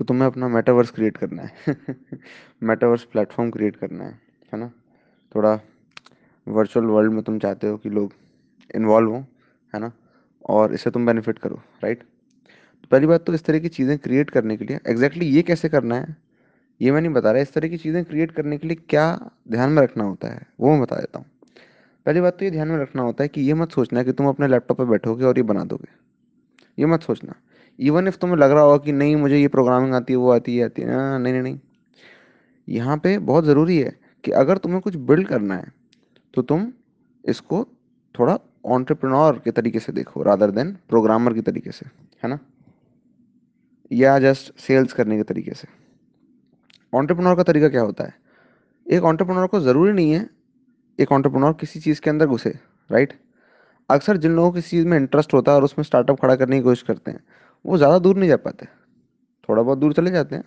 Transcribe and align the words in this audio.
तो 0.00 0.04
तुम्हें 0.04 0.26
अपना 0.26 0.48
मेटावर्स 0.48 0.90
क्रिएट 0.90 1.16
करना 1.16 1.42
है। 1.42 1.76
मेटावर्स 2.62 3.02
प्लेटफॉर्म 3.04 3.50
क्रिएट 3.50 3.76
करना 3.76 4.04
है 4.04 4.18
है 4.52 4.58
ना? 4.60 4.70
थोड़ा 5.32 5.58
वर्चुअल 6.46 6.86
वर्ल्ड 6.86 7.12
में 7.12 7.22
तुम 7.22 7.38
चाहते 7.38 7.66
हो 7.66 7.76
कि 7.76 7.88
लोग 7.90 8.12
इन्वॉल्व 8.74 9.10
हों, 9.10 9.20
है 9.74 9.80
ना? 9.80 9.90
और 10.44 10.74
इससे 10.74 10.90
तुम 10.90 11.06
बेनिफिट 11.06 11.38
करो 11.38 11.60
राइट 11.82 12.02
तो 12.02 12.88
पहली 12.90 13.06
बात 13.06 13.24
तो 13.26 13.34
इस 13.34 13.44
तरह 13.44 13.58
की 13.58 13.68
चीज़ें 13.68 13.96
क्रिएट 13.98 14.30
करने 14.30 14.56
के 14.56 14.64
लिए 14.64 14.76
एग्जैक्टली 14.78 15.20
exactly 15.20 15.36
ये 15.36 15.42
कैसे 15.42 15.68
करना 15.68 15.94
है, 15.94 16.16
ये 16.80 16.92
मैं 16.92 17.00
नहीं 17.00 17.12
बता 17.12 17.32
रहा। 17.32 17.42
इस 17.42 17.52
तरह 17.52 17.68
की 17.68 17.76
चीज़ें 17.76 18.04
क्रिएट 18.04 18.30
करने 18.30 18.58
के 18.58 18.68
लिए 18.68 18.76
क्या 18.88 19.32
ध्यान 19.50 19.70
में 19.70 19.82
रखना 19.82 20.04
होता 20.04 20.28
है, 20.28 20.46
वो 20.60 20.70
मैं 20.70 20.80
बता 20.80 20.96
देता 20.96 21.18
हूँ। 21.18 21.26
पहली 22.06 22.20
बात 22.20 22.38
तो 22.38 22.44
ये 22.44 22.50
ध्यान 22.50 22.68
में 22.68 22.78
रखना 22.78 23.02
होता 23.02 23.24
है 23.24 23.28
कि 23.28 23.40
ये 23.40 23.54
मत 23.54 23.72
सोचना 23.72 24.02
कि 24.02 24.12
तुम 24.12 24.28
अपने 24.28 24.48
लैपटॉप 24.48 24.78
पर 24.78 24.84
बैठोगे 24.86 25.24
और 25.24 25.38
ये 25.38 25.42
बना 25.44 25.64
दोगे। 25.64 25.88
ये 26.78 26.86
मत 26.86 27.02
सोचना। 27.02 27.34
इवन 27.80 28.08
इफ़ 28.08 28.16
तुम्हें 28.16 28.36
लग 28.38 28.50
रहा 28.50 28.62
होगा 28.62 28.76
कि 28.76 28.92
नहीं, 28.92 29.16
मुझे 29.16 29.38
ये 29.38 29.48
प्रोग्रामिंग 29.48 29.94
आती 29.94 30.12
है, 30.12 30.16
वो 30.16 30.30
आती 30.30 30.56
है 30.56 30.64
आती 30.64 30.82
है। 30.82 30.88
ना 30.88 31.18
नहीं 31.18 31.32
नहीं 31.32 31.42
नहीं। 31.42 31.58
यहाँ 32.68 32.96
पे 32.98 33.18
बहुत 33.20 33.44
ज़रूरी 33.44 33.78
है 33.78 33.96
कि 34.24 34.30
अगर 34.32 34.58
तुम्हें 34.58 34.80
कुछ 34.80 34.96
बिल्ड 34.96 35.28
करना 35.28 35.56
है 35.56 35.72
तो 36.34 36.42
तुम 36.42 36.66
इसको 37.24 37.66
थोड़ा 38.14 38.38
ऑन्टरप्रनोर 38.66 39.40
के 39.44 39.50
तरीके 39.50 39.78
से 39.78 39.92
देखो 39.92 40.22
रादर 40.22 40.50
देन 40.50 40.72
प्रोग्रामर 40.88 41.34
के 41.34 41.40
तरीके 41.42 41.70
से, 41.70 41.86
है 42.22 42.28
ना? 42.30 42.38
या 43.90 44.18
जस्ट 44.18 44.58
सेल्स 44.60 44.92
करने 44.92 45.16
के 45.16 45.22
तरीके 45.22 45.54
से। 45.54 45.68
ऑन्टरप्रनोर 46.92 47.36
का 47.36 47.42
तरीका 47.42 47.68
क्या 47.68 47.82
होता 47.82 48.04
है? 48.04 48.14
एक 48.86 49.04
ऑन्टरप्रनोर 49.04 49.46
को 49.46 49.60
ज़रूरी 49.60 49.92
नहीं 49.92 50.12
है, 50.12 50.28
एक 50.98 51.12
ऑन्टरप्रनोर 51.12 51.52
किसी 51.60 51.80
चीज़ 51.80 52.00
के 52.00 52.10
अंदर 52.10 52.26
घुसे 52.26 52.50
राइट 52.90 53.12
अक्सर 53.90 54.16
जिन 54.16 54.32
लोगों 54.32 54.50
को 54.50 54.54
किसी 54.54 54.70
चीज़ 54.70 54.86
में 54.86 54.96
इंटरेस्ट 54.98 55.34
होता 55.34 55.52
है 55.52 55.56
और 55.56 55.64
उसमें 55.64 55.84
स्टार्टअप 55.84 56.20
खड़ा 56.20 56.34
करने 56.36 56.56
की 56.56 56.62
कोशिश 56.62 56.82
करते 56.82 57.10
हैं 57.10 57.20
वो 57.64 57.76
ज़्यादा 57.78 57.98
दूर 57.98 58.16
नहीं 58.16 58.28
जा 58.28 58.36
पाते। 58.36 58.66
थोड़ा 59.48 59.62
बहुत 59.62 59.78
दूर 59.78 59.92
चले 59.92 60.10
जाते 60.10 60.36
हैं, 60.36 60.44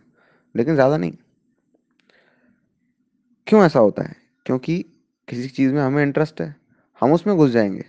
लेकिन 0.55 0.75
ज़्यादा 0.75 0.97
नहीं। 0.97 1.13
क्यों 3.47 3.63
ऐसा 3.65 3.79
होता 3.79 4.03
है? 4.03 4.15
क्योंकि 4.45 4.77
किसी 5.27 5.47
चीज़ 5.49 5.73
में 5.73 5.81
हमें 5.81 6.03
इंटरेस्ट 6.03 6.41
है, 6.41 6.55
हम 7.01 7.13
उसमें 7.13 7.35
घुस 7.37 7.51
जाएँगे। 7.51 7.85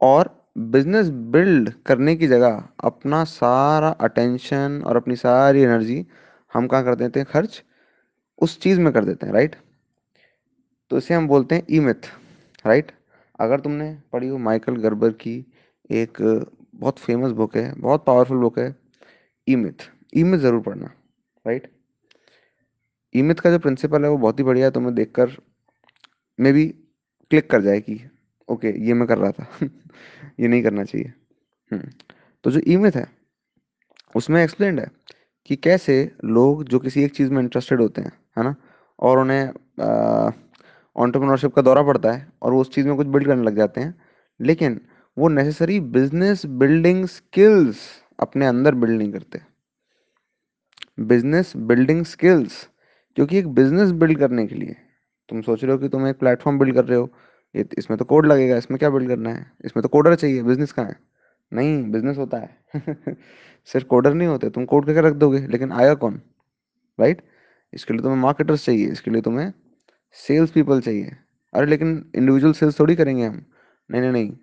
और 0.00 0.36
बिज़नेस 0.58 1.08
बिल्ड 1.32 1.72
करने 1.86 2.14
की 2.16 2.26
जगह 2.26 2.62
अपना 2.84 3.22
सारा 3.24 3.88
अटेंशन 4.00 4.82
और 4.86 4.96
अपनी 4.96 5.16
सारी 5.16 5.62
एनर्जी 5.62 6.04
हम 6.52 6.66
कहाँ 6.66 6.84
कर 6.84 6.94
देते 6.94 7.20
हैं? 7.20 7.26
खर्च 7.32 7.62
उस 8.38 8.60
चीज़ 8.60 8.80
में 8.80 8.92
कर 8.92 9.04
देते 9.04 9.26
हैं 9.26 9.32
राइट 9.34 9.56
तो 10.90 10.98
इसे 10.98 11.14
हम 11.14 11.26
बोलते 11.28 11.54
हैं 11.54 11.62
ई 11.70 11.80
मिथ 11.80 12.06
राइट 12.66 12.92
अगर 13.40 13.60
तुमने 13.60 13.96
पढ़ी 14.12 14.28
हो 14.28 14.38
माइकल 14.38 14.76
गर्बर 14.76 15.10
की 15.20 15.34
एक 15.90 16.18
बहुत 16.80 16.98
फ़ेमस 16.98 17.32
बुक 17.32 17.56
है 17.56 17.72
बहुत 17.80 18.04
पावरफुल 18.06 18.38
बुक 18.38 18.58
है 18.58 18.74
ई 19.48 19.56
मिथ 19.56 19.88
ई 20.16 20.24
ज़रूर 20.38 20.60
पढ़ना 20.62 20.90
राइट 21.44 21.70
ई 23.14 23.22
मिथ 23.22 23.34
का 23.34 23.50
जो 23.50 23.58
प्रिंसिपल 23.58 24.04
है 24.04 24.10
वो 24.10 24.16
बहुत 24.18 24.38
ही 24.38 24.44
बढ़िया 24.44 24.66
है 24.66 24.70
तुम्हें 24.72 24.94
देख 24.94 25.12
कर 25.14 25.36
मे 26.38 26.52
भी 26.52 26.66
क्लिक 27.30 27.50
कर 27.50 27.62
जाए 27.62 27.80
कि 27.80 28.00
ओके 28.48 28.68
ये 28.86 28.94
मैं 28.94 29.06
कर 29.08 29.18
रहा 29.18 29.30
था। 29.32 29.46
ये 30.40 30.48
नहीं 30.48 30.62
करना 30.62 30.84
चाहिए। 30.84 31.12
हम्म, 31.70 31.90
तो 32.44 32.50
जो 32.50 32.60
ई 32.68 32.76
मिथ 32.76 32.96
है 32.96 33.06
उसमें 34.16 34.42
एक्सप्लेंड 34.42 34.80
है 34.80 34.90
कि 35.46 35.56
कैसे 35.56 35.96
लोग 36.24 36.64
जो 36.64 36.78
किसी 36.78 37.04
एक 37.04 37.14
चीज़ 37.16 37.30
में 37.32 37.42
इंटरेस्टेड 37.42 37.80
होते 37.80 38.02
हैं 38.02 38.12
है 38.38 38.44
ना? 38.44 38.54
और 38.98 39.18
उन्हें 39.18 39.44
ऑन्टरप्रनोरशिप 40.96 41.54
का 41.54 41.62
दौरा 41.62 41.82
पड़ता 41.82 42.12
है 42.12 42.26
और 42.42 42.52
वो 42.52 42.60
उस 42.60 42.74
चीज़ 42.74 42.88
में 42.88 42.96
कुछ 42.96 43.06
बिल्ड 43.08 43.26
करने 43.26 43.42
लग 43.44 43.56
जाते 43.56 43.80
हैं। 43.80 43.94
लेकिन 44.40 44.80
वो 45.18 45.28
नेसेसरी 45.28 45.80
बिज़नेस 45.80 46.46
बिल्डिंग 46.46 47.06
स्किल्स 47.06 47.76
अपने 48.20 48.46
अंदर 48.46 48.74
बिल्ड 48.74 48.98
नहीं 48.98 49.12
करते। 49.12 49.40
बिज़नेस 51.00 51.52
बिल्डिंग 51.56 52.04
स्किल्स 52.04 52.68
क्योंकि 53.16 53.38
एक 53.38 53.48
बिज़नेस 53.48 53.90
बिल्ड 53.90 54.18
करने 54.18 54.46
के 54.46 54.54
लिए, 54.54 54.76
तुम 55.28 55.42
सोच 55.42 55.64
रहे 55.64 55.72
हो 55.72 55.78
कि 55.78 55.88
तुम 55.88 56.06
एक 56.06 56.18
प्लेटफॉर्म 56.18 56.58
बिल्ड 56.58 56.74
कर 56.74 56.84
रहे 56.84 56.98
हो, 56.98 57.10
ये 57.56 57.68
इसमें 57.78 57.98
तो 57.98 58.04
कोड 58.04 58.26
लगेगा, 58.26 58.56
इसमें 58.56 58.78
क्या 58.78 58.90
बिल्ड 58.90 59.08
करना 59.08 59.30
है? 59.30 59.52
इसमें 59.64 59.82
तो 59.82 59.88
कोडर 59.88 60.14
चाहिए 60.14 60.42
बिज़नेस 60.42 60.72
कहाँ 60.72 60.86
है? 60.86 60.96
नहीं 61.52 61.90
बिज़नेस 61.90 62.18
होता 62.18 62.38
है। 62.38 62.60
सिर्फ़ 63.66 63.86
कोडर 63.86 64.14
नहीं 64.14 64.28
होते, 64.28 64.50
तुम 64.50 64.64
कोड 64.64 64.86
करके 64.86 65.00
रख 65.00 65.12
दोगे, 65.12 65.46
लेकिन 65.46 65.72
आया 65.72 65.94
कौन? 65.94 66.22
राइट 67.00 67.22
इसके 67.74 67.94
लिए 67.94 68.02
तुम्हें 68.02 68.18
मार्केटर्स 68.18 68.64
चाहिए, 68.64 68.88
इसके 68.88 69.10
लिए 69.10 69.22
तुम्हें 69.22 69.52
सेल्स 70.12 70.50
पीपल 70.50 70.80
चाहिए। 70.80 71.16
अरे, 71.54 71.66
लेकिन 71.66 72.10
इंडिविजुअल 72.14 72.52
सेल्स 72.52 72.80
थोड़ी 72.80 72.96
करेंगे 72.96 73.26
हम। 73.26 73.46
नहीं 73.90 74.02
नहीं 74.02 74.12
नहीं 74.12 74.36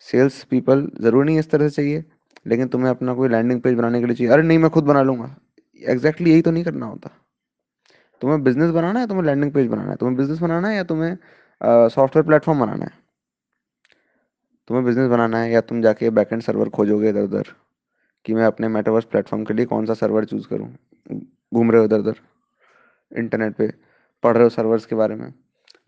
सेल्स 0.00 0.42
पीपल 0.44 0.86
ज़रूरी 1.00 1.26
नहीं 1.26 1.38
इस 1.38 1.50
तरह 1.50 1.68
से 1.68 1.74
चाहिए, 1.74 2.04
लेकिन 2.46 2.68
तुम्हें 2.68 2.90
अपना 2.90 3.14
कोई 3.14 3.28
लैंडिंग 3.28 3.60
पेज 3.60 3.74
बनाने 3.74 4.00
के 4.00 4.06
लिए 4.06 4.16
चाहिए। 4.16 4.32
अरे 4.32 4.42
नहीं, 4.42 4.58
मैं 4.58 4.70
खुद 4.70 4.84
बना 4.84 5.02
लूँगा। 5.02 5.34
एग्जैक्टली 5.82 6.30
यही 6.30 6.42
तो 6.42 6.50
नहीं 6.50 6.64
करना 6.64 6.86
होता। 6.86 7.10
तुम्हें 8.22 8.42
बिज़नेस 8.44 8.70
बनाना 8.70 9.00
है, 9.00 9.06
तुम्हें 9.06 9.24
लैंडिंग 9.26 9.52
पेज 9.52 9.66
बनाना 9.66 9.90
है। 9.90 9.96
तुम्हें 9.96 10.16
बिज़नेस 10.16 10.38
बनाना 10.38 10.68
है 10.68 10.76
या 10.76 10.84
तुम्हें 10.84 11.16
सॉफ्टवेयर 11.60 12.26
प्लेटफॉर्म 12.26 12.60
बनाना 12.60 12.84
है? 12.84 12.90
तुम्हें 14.70 14.84
बिज़नेस 14.86 15.08
बनाना 15.10 15.38
है 15.38 15.50
या 15.50 15.60
तुम 15.60 15.82
जाके 15.82 16.10
बैकएंड 16.10 16.42
सर्वर 16.42 16.68
खोजोगे 16.68 17.08
इधर 17.08 17.22
उधर 17.22 17.52
कि 18.24 18.34
मैं 18.34 18.44
अपने 18.44 18.68
मेटावर्स 18.68 19.04
प्लेटफॉर्म 19.04 19.44
के 19.44 19.54
लिए 19.54 19.66
कौन 19.66 19.86
सा 19.86 19.94
सर्वर 19.94 20.24
चूज़ 20.24 20.46
करूँ? 20.48 20.68
घूम 21.54 21.70
रहे 21.70 21.80
हो 21.80 21.84
इधर 21.84 21.98
उधर 21.98 22.20
इंटरनेट 23.12 23.54
पे, 23.56 23.68
पढ़ 24.22 24.34
रहे 24.34 24.42
हो 24.42 24.48
सर्वर्स 24.50 24.86
के 24.86 24.96
बारे 24.96 25.14
में, 25.14 25.32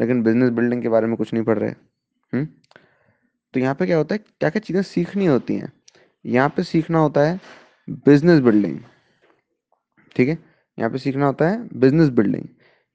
लेकिन 0.01 0.23
बिज़नेस 0.23 0.51
बिल्डिंग 0.51 0.83
के 0.83 0.89
बारे 0.89 1.07
में 1.07 1.17
कुछ 1.17 1.33
नहीं 1.35 1.45
पढ़ 1.45 1.59
रहे। 1.59 1.71
हुँ? 2.33 2.47
तो 3.55 3.61
यहाँ 3.61 3.75
पे 3.75 3.87
क्या 3.87 3.97
होता 3.97 4.15
है 4.15 4.19
क्या 4.19 4.51
क्या 4.51 4.61
चीज़ें 4.61 4.83
सीखनी 4.83 5.27
होती 5.27 5.55
हैं। 5.55 5.73
यहाँ 6.25 6.49
पे 6.57 6.63
सीखना 6.63 6.99
होता 6.99 7.21
है 7.29 7.41
बिज़नेस 8.07 8.41
बिल्डिंग 8.41 8.79
ठीक 10.17 10.29
है? 10.29 10.39
यहाँ 10.79 10.91
पे 10.91 10.99
सीखना 10.99 11.27
होता 11.27 11.49
है 11.49 11.79
बिज़नेस 11.79 12.09
बिल्डिंग 12.09 12.47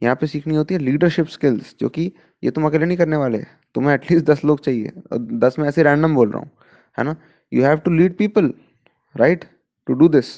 यहाँ 0.02 0.16
पे 0.22 0.28
सीखनी 0.28 0.56
होती 0.56 0.74
है 0.74 0.80
लीडरशिप 0.80 1.28
स्किल्स 1.28 1.76
जो 1.80 1.90
कि 1.90 2.12
ये 2.44 2.52
तुम 2.52 2.66
अकेले 2.68 2.86
नहीं 2.86 2.98
करने 2.98 3.18
वाले, 3.18 3.38
तुम्हें 3.76 3.94
एटलीस्ट 3.94 4.26
दस 4.30 4.44
लोग 4.46 4.60
चाहिए, 4.60 4.92
और 5.12 5.18
दस 5.18 5.60
में 5.60 5.68
ऐसे 5.68 5.84
रैंडम 5.84 6.16
बोल 6.16 6.32
रहा 6.32 6.40
हूँ, 6.40 6.50
है 6.98 7.04
ना? 7.04 7.16
You 7.52 7.64
have 7.64 7.78
to 7.86 7.92
lead 7.92 8.18
people 8.18 8.54
right 9.16 9.46
to 9.88 9.94
do 9.94 10.08
this 10.10 10.32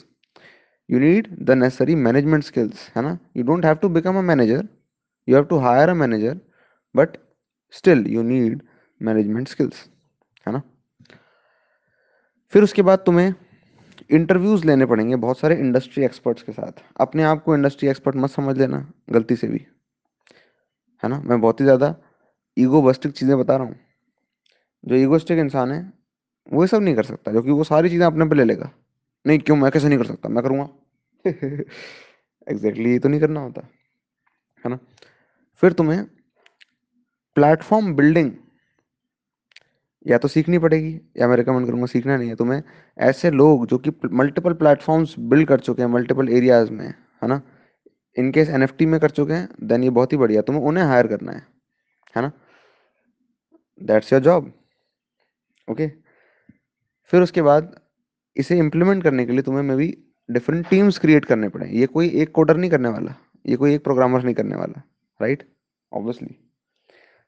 you 0.89 0.99
need 0.99 1.27
the 1.41 1.57
necessary 1.63 1.95
management 1.95 2.43
skills 2.43 2.89
है 2.95 3.03
ना? 3.03 3.17
You 3.37 3.43
don't 3.43 3.65
have 3.65 3.81
to 3.81 3.89
become 3.97 4.19
a 4.21 4.25
manager, 4.31 4.61
you 5.27 5.35
have 5.35 5.49
to 5.49 5.59
hire 5.59 5.89
a 5.89 5.95
manager, 5.95 6.35
but 6.95 7.17
still 7.73 8.07
you 8.07 8.23
need 8.23 8.61
management 9.01 9.53
skills. 9.55 9.83
है 10.47 10.53
ना? 10.53 10.61
फिर 12.49 12.63
उसके 12.63 12.81
बाद 12.81 12.99
तुम्हें 12.99 13.33
interviews 14.11 14.65
लेने 14.65 14.85
पड़ेंगे 14.85 15.15
बहुत 15.15 15.39
सारे 15.39 15.55
इंडस्ट्री 15.55 16.03
एक्सपर्ट्स 16.03 16.43
के 16.43 16.51
साथ। 16.51 16.71
अपने 16.99 17.23
आप 17.23 17.43
को 17.43 17.55
इंडस्ट्री 17.55 17.89
एक्सपर्ट 17.89 18.15
मत 18.15 18.29
समझ 18.29 18.57
लेना, 18.57 18.93
गलती 19.09 19.35
से 19.35 19.47
भी। 19.47 19.65
है 21.03 21.09
ना? 21.09 21.19
मैं 21.19 21.41
बहुत 21.41 21.59
ही 21.59 21.65
ज़्यादा 21.65 21.95
ईगो 22.57 22.81
बस्टिक 22.81 23.11
चीज़ें 23.11 23.39
बता 23.39 23.55
रहा 23.55 23.65
हूँ। 23.65 23.75
जो 24.85 24.95
ईगोस्टिक 24.95 25.39
इंसान 25.39 25.71
है, 25.71 25.93
वो 26.53 26.61
ये 26.61 26.67
सब 26.67 26.81
नहीं 26.81 26.95
कर 26.95 27.03
सकता, 27.03 27.31
क्योंकि 27.31 27.51
वो 27.51 27.63
सारी 27.63 27.89
चीज़ें 27.89 28.05
अपने 28.05 28.25
पे 28.25 28.35
ले 28.35 28.43
लेगा। 28.43 28.71
नहीं, 29.27 29.39
क्यों? 29.39 29.57
मैं 29.57 29.71
कैसे 29.71 29.87
नहीं 29.87 29.97
कर 29.97 30.05
सकता? 30.05 30.29
मैं 30.29 30.43
करूँगा। 30.43 30.69
एग्जैक्टली 32.47 32.89
ये 32.91 32.99
तो 32.99 33.09
नहीं 33.09 33.19
करना 33.19 33.39
होता। 33.39 33.61
है 34.65 34.69
ना? 34.69 34.79
फिर 35.55 35.73
तुम्हें 35.73 36.05
प्लेटफॉर्म 37.35 37.95
बिल्डिंग 37.95 38.31
या 40.05 40.17
तो 40.17 40.27
सीखनी 40.27 40.57
पड़ेगी, 40.59 40.99
या 41.17 41.27
मैं 41.27 41.35
रिकमेंड 41.37 41.65
करूँगा 41.67 41.85
सीखना 41.87 42.17
नहीं 42.17 42.29
है। 42.29 42.35
तुम्हें 42.35 42.61
ऐसे 42.97 43.31
लोग 43.31 43.65
जो 43.67 43.77
कि 43.77 43.91
मल्टीपल 44.13 44.53
प्लेटफॉर्म्स 44.55 45.15
बिल्ड 45.19 45.47
कर 45.47 45.59
चुके 45.59 45.81
हैं 45.81 45.89
मल्टीपल 45.89 46.29
एरियाज़ 46.31 46.71
में, 46.71 46.87
है 46.87 47.27
ना? 47.27 47.41
इनकेस 48.17 48.49
एन 48.49 48.63
एफ़ 48.63 48.83
में 48.83 48.99
कर 48.99 49.09
चुके 49.11 49.33
हैं 49.33 49.47
देन 49.63 49.83
ये 49.83 49.89
बहुत 49.91 50.13
ही 50.13 50.17
बढ़िया 50.17 50.41
तुम्हें 50.41 50.63
उन्हें 50.63 50.83
हायर 50.85 51.07
करना 51.07 51.31
है 51.31 51.45
है 52.15 52.21
ना? 52.21 52.31
दैट्स 53.81 54.13
योर 54.13 54.21
जॉब 54.21 54.51
ओके 55.67 55.87
फिर 57.13 57.21
उसके 57.21 57.41
बाद 57.41 57.75
इसे 58.35 58.57
इम्प्लीमेंट 58.59 59.03
करने 59.03 59.25
के 59.25 59.31
लिए 59.31 59.41
तुम्हें 59.41 59.63
मे 59.63 59.75
भी 59.75 59.87
डिफरेंट 60.29 60.67
टीम्स 60.69 60.97
क्रिएट 60.99 61.25
करने 61.25 61.49
पड़े। 61.49 61.67
ये 61.69 61.85
कोई 61.87 62.09
एक 62.11 62.31
कोडर 62.31 62.57
नहीं 62.57 62.69
करने 62.71 62.89
वाला, 62.89 63.15
ये 63.45 63.55
कोई 63.55 63.73
एक 63.75 63.83
प्रोग्रामर 63.83 64.23
नहीं 64.23 64.35
करने 64.35 64.55
वाला 64.55 64.81
राइट 65.19 65.43
ऑब्वियसली 65.91 66.35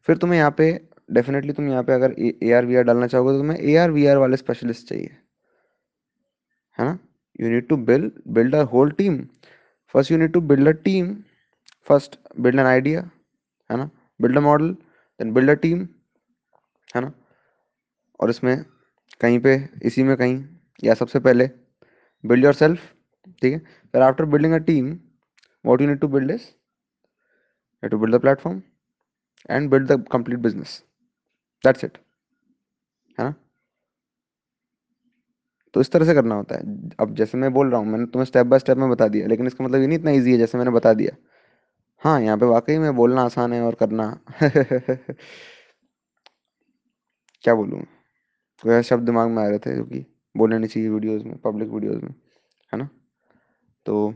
फिर 0.07 0.17
तुम्हें 0.17 0.39
यहाँ 0.39 0.53
पे 0.57 0.71
डेफिनेटली 1.09 1.53
तुम 1.53 1.67
यहाँ 1.69 1.83
पे 1.83 1.93
अगर 1.93 2.15
ए 2.19 2.51
आर 2.53 2.65
वी 2.65 2.75
आर 2.75 2.83
डालना 2.83 3.07
चाहोगे 3.07 3.31
तो 3.33 3.37
तुम्हें 3.39 3.57
ए 3.59 3.75
आर 3.77 3.91
वी 3.91 4.05
आर 4.07 4.17
वाले 4.17 4.37
स्पेशलिस्ट 4.37 4.87
चाहिए। 4.87 5.17
है 6.79 6.85
ना? 6.85 6.97
You 7.41 7.49
need 7.49 7.67
to 7.67 7.77
build 7.77 8.11
build 8.33 8.55
a 8.55 8.61
whole 8.73 8.91
team 8.97 9.17
first 9.93 10.11
you 10.11 10.17
need 10.17 10.33
to 10.33 10.41
build 10.41 10.67
a 10.67 10.71
team 10.83 11.13
first 11.87 12.17
build 12.39 12.59
an 12.59 12.65
idea 12.65 13.01
है 13.69 13.77
ना? 13.77 13.89
Build 14.21 14.37
a 14.37 14.41
model 14.41 14.73
then 14.73 15.33
build 15.33 15.49
a 15.49 15.53
team 15.61 15.87
है 16.95 17.01
ना? 17.01 17.11
और 18.19 18.29
इसमें 18.29 18.63
कहीं 19.21 19.39
पे, 19.39 19.69
इसी 19.83 20.03
में 20.03 20.15
कहीं, 20.17 20.43
या 20.83 20.93
सबसे 20.93 21.19
पहले 21.19 21.49
बिल्ड 22.23 22.45
योर 22.45 22.53
सेल्फ 22.53 22.93
ठीक 23.41 23.53
है? 23.53 23.59
फिर 23.93 24.01
a 24.01 24.59
team, 24.59 24.99
what 25.63 25.81
you 25.81 25.87
need 25.87 26.01
to 26.01 26.07
build 26.07 26.31
is, 26.31 26.43
you 27.83 27.83
have 27.83 27.91
to 27.91 27.97
build 27.97 28.13
the 28.13 28.19
platform 28.19 28.63
and 29.49 29.69
build 29.69 29.87
the 29.87 29.97
complete 30.15 30.41
business 30.41 30.81
that's 31.63 31.83
it. 31.83 31.97
है? 33.19 33.25
ना 33.25 33.35
तो 35.73 35.81
इस 35.81 35.91
तरह 35.91 36.05
से 36.05 36.13
करना 36.13 36.35
होता 36.35 36.55
है। 36.55 36.89
अब 36.99 37.15
जैसे 37.15 37.37
मैं 37.37 37.53
बोल 37.53 37.71
रहा 37.71 37.79
हूँ, 37.79 37.87
मैंने 37.87 38.05
तुम्हें 38.05 38.25
स्टेप 38.25 38.45
बाय 38.45 38.59
स्टेप 38.59 38.77
में 38.77 38.89
बता 38.89 39.07
दिया, 39.07 39.27
लेकिन 39.27 39.47
इसका 39.47 39.65
मतलब 39.65 39.81
ये 39.81 39.87
नहीं 39.87 39.99
इतना 39.99 40.11
ईजी 40.11 40.31
है 40.31 40.37
जैसे 40.37 40.57
मैंने 40.57 40.71
बता 40.71 40.93
दिया। 40.93 41.15
हाँ 41.99 42.21
यहाँ 42.21 42.37
पे 42.37 42.45
वाकई 42.45 42.77
में 42.77 42.95
बोलना 42.95 43.21
आसान 43.21 43.53
है 43.53 43.61
और 43.61 43.75
करना। 43.75 44.19
क्या 47.43 47.55
बोलूँ? 47.55 47.81
कोई 48.63 48.73
ऐसे 48.73 48.89
शब्द 48.89 49.03
दिमाग 49.03 49.29
में 49.29 49.43
आ 49.43 49.47
रहे 49.47 49.59
थे 49.59 49.75
जो 49.75 49.83
कि 49.83 50.05
बोलने 50.37 50.57
नहीं 50.57 50.69
चाहिए 50.69 50.89
वीडियोस 50.89 51.23
में 51.23 51.37
पब्लिक 51.37 51.69
वीडियोस 51.69 52.03
में, 52.03 52.13
है 52.73 52.79
ना? 52.79 52.89
तो 53.85 54.13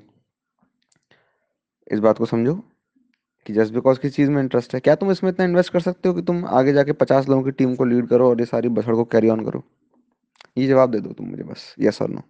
इस 1.91 1.99
बात 1.99 2.17
को 2.17 2.25
समझो। 2.25 2.70
कि 3.45 3.53
जस्ट 3.53 3.73
बिकॉज़ 3.73 3.99
किस 3.99 4.15
चीज़ 4.15 4.29
में 4.31 4.41
इंटरेस्ट 4.41 4.73
है, 4.75 4.79
क्या 4.79 4.95
तुम 4.95 5.11
इसमें 5.11 5.31
इतना 5.31 5.45
इन्वेस्ट 5.45 5.73
कर 5.73 5.79
सकते 5.79 6.09
हो 6.09 6.15
कि 6.15 6.21
तुम 6.21 6.45
आगे 6.45 6.73
जाके 6.73 6.91
पचास 6.93 7.29
लोगों 7.29 7.43
की 7.43 7.51
टीम 7.51 7.75
को 7.75 7.85
लीड 7.85 8.07
करो 8.07 8.29
और 8.29 8.39
ये 8.39 8.45
सारी 8.45 8.69
बसड़ 8.69 8.95
को 8.95 9.03
कैरी 9.05 9.29
ऑन 9.29 9.45
करो? 9.45 9.63
ये 10.57 10.67
जवाब 10.67 10.91
दे 10.91 10.99
दो 10.99 11.13
तुम 11.13 11.27
मुझे 11.27 11.43
बस 11.43 11.73
यस 11.79 12.01
और 12.01 12.09
नो 12.09 12.21